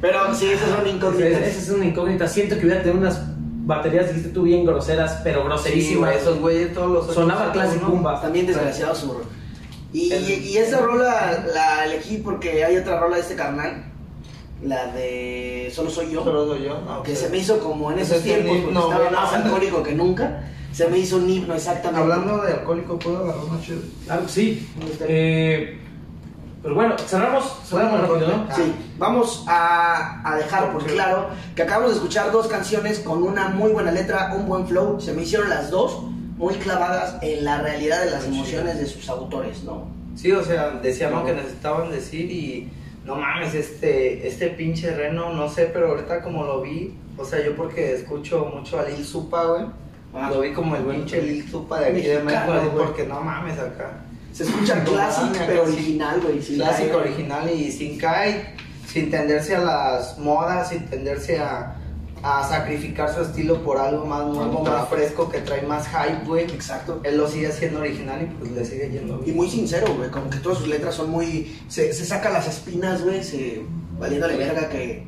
Pero 0.00 0.34
sí, 0.34 0.50
esas 0.50 0.68
son 0.70 0.86
incógnitas. 0.86 1.42
esa 1.42 1.58
es 1.60 1.70
una 1.70 1.84
incógnita. 1.86 2.28
Siento 2.28 2.56
que 2.58 2.66
hubiera 2.66 2.82
tenido 2.82 3.00
unas 3.00 3.20
baterías, 3.66 4.08
dijiste 4.08 4.30
tú, 4.30 4.42
bien 4.44 4.64
groseras, 4.64 5.20
pero 5.24 5.40
Sí, 5.42 5.46
groserísimas. 5.46 6.00
güey, 6.10 6.16
esos 6.20 6.38
güeyes 6.40 6.74
todos 6.74 6.90
los 7.06 7.14
Sonaba. 7.14 7.52
Pumba. 7.86 8.20
También 8.20 8.46
desgraciado 8.46 8.94
su. 8.94 9.20
Y, 9.92 10.12
El- 10.12 10.44
y 10.44 10.56
esa 10.58 10.80
rola 10.80 11.44
la 11.52 11.84
elegí 11.86 12.18
porque 12.18 12.64
hay 12.64 12.76
otra 12.76 12.98
rola 13.00 13.16
de 13.16 13.22
este 13.22 13.34
carnal. 13.34 13.84
La 14.62 14.86
de 14.88 15.70
Solo 15.74 15.88
Soy 15.88 16.10
Yo. 16.10 16.24
Solo 16.24 16.46
soy 16.48 16.64
yo, 16.64 16.80
no, 16.80 17.02
que 17.04 17.10
pues, 17.12 17.20
se 17.20 17.28
me 17.30 17.38
hizo 17.38 17.60
como 17.60 17.92
en 17.92 18.00
Ese 18.00 18.16
esos 18.16 18.16
es 18.16 18.22
tiempos, 18.24 18.48
porque 18.56 18.68
himno, 18.68 18.80
estaba 18.80 18.98
güey, 19.04 19.14
más 19.14 19.30
no. 19.32 19.44
alcohólico 19.44 19.82
que 19.84 19.94
nunca. 19.94 20.44
Se 20.72 20.88
me 20.88 20.98
hizo 20.98 21.16
un 21.16 21.30
himno 21.30 21.54
exactamente. 21.54 22.00
Hablando 22.02 22.42
de 22.42 22.52
alcohólico, 22.54 22.98
¿puedo 22.98 23.18
agarrar 23.18 23.44
una 23.44 23.60
que 23.60 24.28
sí. 24.28 24.68
Eh, 25.00 25.78
pero 26.60 26.74
bueno, 26.74 26.96
cerramos, 27.06 27.44
cerramos 27.68 28.00
rápido, 28.00 28.28
¿no? 28.28 28.46
corte. 28.48 28.54
Sí, 28.62 28.74
vamos 28.98 29.44
a, 29.46 30.28
a 30.28 30.36
dejar 30.36 30.72
por 30.72 30.84
claro 30.84 31.28
que 31.54 31.62
acabamos 31.62 31.90
de 31.90 31.96
escuchar 31.98 32.32
dos 32.32 32.48
canciones 32.48 32.98
con 32.98 33.22
una 33.22 33.48
muy 33.50 33.70
buena 33.70 33.92
letra, 33.92 34.34
un 34.36 34.46
buen 34.48 34.66
flow. 34.66 35.00
Se 35.00 35.12
me 35.12 35.22
hicieron 35.22 35.48
las 35.50 35.70
dos 35.70 35.98
muy 36.38 36.54
clavadas 36.54 37.16
en 37.20 37.44
la 37.44 37.60
realidad 37.60 38.04
de 38.04 38.10
las 38.12 38.24
emociones 38.24 38.78
de 38.78 38.86
sus 38.86 39.08
autores, 39.08 39.64
¿no? 39.64 39.88
Sí, 40.14 40.32
o 40.32 40.42
sea, 40.42 40.70
decían 40.70 41.12
lo 41.12 41.24
que 41.24 41.32
necesitaban 41.32 41.90
decir 41.90 42.30
y 42.30 42.70
no 43.04 43.16
mames, 43.16 43.54
este, 43.54 44.26
este 44.26 44.48
pinche 44.48 44.94
reno, 44.94 45.32
no 45.32 45.48
sé, 45.48 45.66
pero 45.66 45.88
ahorita 45.88 46.22
como 46.22 46.44
lo 46.44 46.62
vi, 46.62 46.94
o 47.16 47.24
sea, 47.24 47.44
yo 47.44 47.56
porque 47.56 47.94
escucho 47.94 48.50
mucho 48.54 48.78
a 48.78 48.88
Lil 48.88 49.04
Supa, 49.04 49.44
güey, 49.44 49.66
Ah, 50.14 50.30
lo 50.32 50.40
vi 50.40 50.52
como 50.52 50.74
el 50.74 50.84
pinche 50.84 51.20
Lil 51.20 51.48
Supa 51.50 51.80
de 51.80 51.86
aquí 51.86 52.00
de 52.00 52.20
México, 52.20 52.52
así, 52.52 52.68
porque 52.74 53.04
no 53.04 53.20
mames 53.20 53.58
acá. 53.58 54.00
Se 54.32 54.44
escucha 54.44 54.82
clásico, 54.84 55.34
pero 55.46 55.64
original, 55.64 56.20
güey. 56.20 56.38
Clásico 56.38 56.98
original 56.98 57.50
y 57.50 57.70
sin 57.70 57.98
caer, 57.98 58.54
sin 58.86 59.10
tenderse 59.10 59.56
a 59.56 59.60
las 59.60 60.18
modas, 60.18 60.70
sin 60.70 60.86
tenderse 60.86 61.38
a, 61.38 61.76
a 62.22 62.46
sacrificar 62.48 63.14
su 63.14 63.22
estilo 63.22 63.62
por 63.62 63.78
algo 63.78 64.04
más 64.04 64.26
nuevo, 64.26 64.62
más 64.64 64.88
fresco, 64.88 65.28
que 65.28 65.38
trae 65.40 65.62
más 65.62 65.86
hype, 65.88 66.24
güey. 66.26 66.44
Exacto. 66.44 67.00
Él 67.04 67.16
lo 67.16 67.28
sigue 67.28 67.48
haciendo 67.48 67.80
original 67.80 68.22
y 68.22 68.26
pues 68.26 68.50
le 68.52 68.64
sigue 68.64 68.90
yendo 68.90 69.20
Y 69.20 69.24
bien. 69.26 69.36
muy 69.36 69.48
sincero, 69.48 69.86
güey, 69.96 70.10
como 70.10 70.30
que 70.30 70.38
todas 70.38 70.58
sus 70.58 70.68
letras 70.68 70.94
son 70.94 71.10
muy... 71.10 71.58
Se, 71.68 71.92
se 71.92 72.04
saca 72.04 72.30
las 72.30 72.46
espinas, 72.48 73.02
güey, 73.02 73.22
se... 73.22 73.62
Valiéndole 73.98 74.36
verga 74.36 74.68
que... 74.68 75.06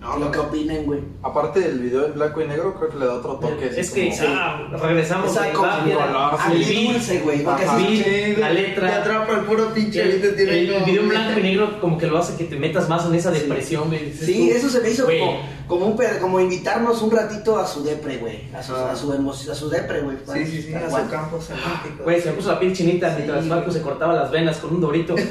No, 0.00 0.16
lo 0.16 0.30
que 0.32 0.38
opinen, 0.38 0.86
güey. 0.86 1.00
Aparte 1.22 1.64
el 1.64 1.78
video 1.78 2.06
en 2.06 2.14
blanco 2.14 2.40
y 2.40 2.46
negro 2.48 2.74
creo 2.78 2.88
que 2.88 2.96
le 2.98 3.04
da 3.06 3.14
otro 3.16 3.34
toque. 3.34 3.70
Es 3.76 3.90
que 3.90 4.08
como- 4.08 4.30
ah, 4.30 4.68
regresamos 4.80 5.34
beat, 5.34 6.92
dulce, 6.94 7.20
güey, 7.20 7.44
porque 7.44 7.64
así- 7.66 8.34
la 8.38 8.48
Te 8.48 8.54
letra. 8.54 8.96
atrapa 8.96 9.32
el 9.34 9.40
puro 9.40 9.74
pinche 9.74 10.00
El, 10.02 10.20
te 10.34 10.42
el 10.64 10.72
como- 10.72 10.86
video 10.86 11.02
en 11.02 11.08
blanco 11.10 11.38
y 11.38 11.42
negro 11.42 11.80
como 11.80 11.98
que 11.98 12.06
lo 12.06 12.16
hace 12.16 12.34
que 12.36 12.44
te 12.44 12.56
metas 12.56 12.88
más 12.88 13.04
en 13.06 13.14
esa 13.14 13.30
depresión, 13.30 13.88
güey. 13.88 14.12
Sí, 14.14 14.50
eso 14.50 14.70
se 14.70 14.80
me 14.80 14.90
hizo 14.90 15.04
como, 15.04 15.42
como, 15.66 15.86
un 15.86 15.98
como 16.20 16.40
invitarnos 16.40 17.02
un 17.02 17.10
ratito 17.10 17.58
a 17.58 17.66
su 17.66 17.84
depre, 17.84 18.16
güey. 18.16 18.48
A 18.54 18.62
su, 18.62 18.74
Ah. 18.74 18.92
a 18.92 18.96
su, 18.96 19.12
a 19.12 19.54
su 19.54 19.68
depre, 19.68 20.00
güey. 20.00 20.16
Sí, 20.32 20.46
sí, 20.46 20.62
sí, 20.62 20.74
a 20.74 20.86
Igual. 20.86 21.04
su 21.04 21.10
campo 21.10 21.40
semántico. 21.42 22.04
Güey, 22.04 22.22
se 22.22 22.30
me 22.30 22.36
puso 22.36 22.52
la 22.52 22.58
piel 22.58 22.72
chinita 22.72 23.12
mientras. 23.16 23.44
Marco 23.44 23.70
se 23.70 23.82
cortaba 23.82 24.14
las 24.14 24.30
venas 24.30 24.56
con 24.56 24.74
un 24.74 24.80
dorito. 24.80 25.14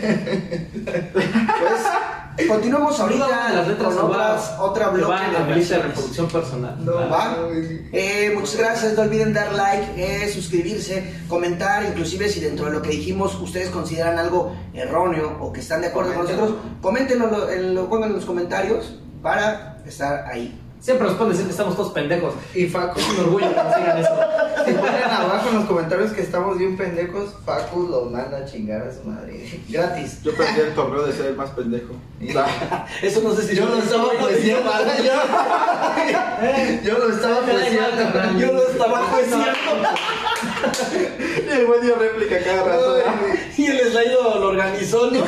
Pues, 0.84 1.82
continuamos 2.48 3.00
ahorita 3.00 3.28
las 3.54 3.68
letras 3.68 3.96
con 3.96 4.06
otras, 4.12 4.54
otra 4.60 4.90
bloque 4.90 5.14
de 5.14 5.44
mi 5.46 5.54
lista 5.56 5.76
de 5.76 5.82
versiones. 5.82 5.86
reproducción 5.88 6.28
personal. 6.28 6.86
No, 6.86 6.94
va. 7.10 7.38
Eh, 7.92 8.32
muchas 8.36 8.56
gracias, 8.58 8.94
no 8.94 9.02
olviden 9.02 9.34
dar 9.34 9.54
like, 9.54 9.88
eh, 9.98 10.30
suscribirse, 10.32 11.14
comentar, 11.28 11.84
inclusive 11.86 12.30
si 12.30 12.40
dentro 12.40 12.66
de 12.66 12.72
lo 12.72 12.82
que 12.82 12.90
dijimos 12.92 13.36
ustedes 13.42 13.70
consideran 13.70 14.18
algo 14.20 14.56
erróneo 14.74 15.38
o 15.42 15.52
que 15.52 15.60
están 15.60 15.82
de 15.82 15.88
acuerdo 15.88 16.14
con 16.14 16.24
nosotros, 16.24 16.54
coméntenlo, 16.82 17.50
en- 17.50 17.76
lo 17.76 17.90
pongan 17.90 18.10
en 18.12 18.16
los 18.16 18.26
comentarios 18.26 19.00
para 19.22 19.78
estar 19.86 20.26
ahí. 20.32 20.60
Siempre 20.80 21.08
nos 21.08 21.18
pueden 21.18 21.34
decir 21.34 21.46
que 21.46 21.52
estamos 21.52 21.76
todos 21.76 21.92
pendejos. 21.92 22.34
Y 22.56 22.66
Facu, 22.68 23.00
un 23.00 23.20
orgullo 23.26 23.50
que 23.50 23.56
nos 23.56 23.76
digan 23.76 23.98
eso. 23.98 24.10
si 24.66 24.72
ponen 24.72 25.04
abajo 25.04 25.50
en 25.50 25.56
los 25.56 25.66
comentarios 25.66 26.12
que 26.12 26.22
estamos 26.22 26.58
bien 26.58 26.78
pendejos, 26.78 27.36
Facu 27.46 27.88
los 27.88 28.10
manda 28.10 28.38
a 28.38 28.46
chingar 28.46 28.84
a 28.84 28.94
su 28.94 29.04
madre. 29.04 29.62
Gratis. 29.68 30.24
Yo 30.24 30.34
perdí 30.36 30.62
el 30.62 30.74
torneo 30.74 31.06
de 31.06 31.14
ser 31.14 31.26
el 31.28 31.36
más 31.36 31.50
pendejo. 31.50 31.94
Eso 33.02 33.22
no 33.22 33.34
sé 33.34 33.44
si 33.44 33.56
Yo 33.56 33.66
lo 33.66 33.78
estaba 33.78 34.06
juiciando. 34.20 34.72
Yo 36.84 36.98
lo 36.98 37.14
estaba 37.14 37.42
carnal. 37.46 38.40
Yo 38.40 38.54
lo 38.54 38.70
estaba 38.70 39.00
juiciando 39.06 39.90
y 41.46 41.50
el 41.52 41.66
güey 41.66 41.82
dio 41.82 41.96
réplica 41.96 42.38
cada 42.44 42.64
rato. 42.64 42.98
y 43.58 43.66
el 43.66 43.94
lo, 43.94 44.40
lo 44.40 44.48
organizó, 44.50 45.10
¿no? 45.12 45.20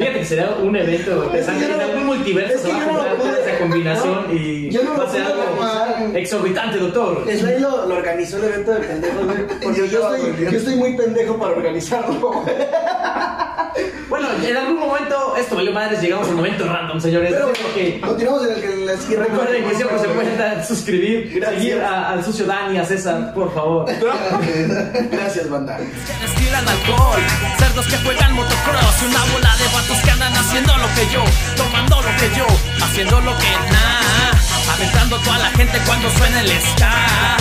Fíjate 0.00 0.18
que 0.18 0.24
sería 0.24 0.56
un 0.62 0.74
evento 0.74 1.30
Es 1.34 1.46
que 1.46 1.68
no 1.94 2.04
multiverso 2.06 2.54
es 2.54 2.60
se 2.62 2.68
que 2.68 2.72
va 2.72 2.80
a 2.80 3.14
no 3.14 3.36
esa 3.36 3.58
combinación 3.58 4.26
no, 4.26 4.32
y 4.32 4.70
yo 4.70 4.82
no 4.82 4.90
va 4.92 4.96
lo 4.96 5.02
a 5.02 5.10
ser 5.10 5.24
pude 5.24 5.32
algo 5.32 6.16
exorbitante, 6.16 6.78
doctor. 6.78 7.24
Slide 7.30 7.60
lo, 7.60 7.86
lo 7.86 7.94
organizó 7.96 8.38
el 8.38 8.44
evento 8.44 8.72
de 8.72 8.80
pendejos, 8.80 9.26
güey. 9.26 9.46
Porque 9.62 9.78
Yo 9.78 9.84
yo 9.84 10.10
estoy, 10.10 10.44
yo 10.44 10.58
estoy 10.58 10.76
muy 10.76 10.96
pendejo 10.96 11.38
para 11.38 11.52
organizarlo. 11.52 12.44
Bueno, 14.08 14.28
en 14.42 14.56
algún 14.56 14.80
momento, 14.80 15.36
esto 15.36 15.54
valió 15.54 15.72
madres, 15.72 16.00
llegamos 16.00 16.28
al 16.28 16.34
momento 16.34 16.64
random, 16.64 17.00
señores. 17.00 17.32
Pero 17.32 17.52
continuamos 18.06 18.46
en 18.46 18.52
el 18.54 18.60
que 18.60 18.79
les 18.90 19.00
quiero 19.06 19.24
recuerden 19.24 19.68
que 19.68 19.74
siempre 19.76 19.98
se 19.98 20.08
pueden 20.08 20.66
suscribir, 20.68 21.32
Gracias. 21.34 21.60
seguir 21.62 21.82
a- 21.82 22.10
al 22.10 22.24
sucio 22.24 22.46
Dani, 22.46 22.78
a 22.78 22.84
César, 22.84 23.32
por 23.34 23.52
favor. 23.54 23.86
Gracias, 25.10 25.48
banda. 25.48 25.76
que 25.78 26.26
destilan 26.26 26.68
alcohol 26.68 27.20
Cerdos 27.58 27.86
que 27.86 27.96
juegan 27.98 28.32
motocross 28.34 29.02
Y 29.02 29.06
una 29.06 29.24
bola 29.32 29.56
de 29.56 29.64
vatos 29.74 29.98
que 30.04 30.10
andan 30.10 30.32
haciendo 30.34 30.76
lo 30.76 30.86
que 30.94 31.06
yo 31.12 31.24
Tomando 31.56 31.96
lo 32.02 32.08
que 32.16 32.30
yo 32.36 32.46
Haciendo 32.84 33.20
lo 33.20 33.36
que 33.38 33.50
nada 33.72 34.30
Aventando 34.74 35.16
a 35.16 35.22
toda 35.22 35.38
la 35.38 35.50
gente 35.50 35.78
cuando 35.86 36.10
suena 36.10 36.40
el 36.40 36.50
ska 36.50 37.36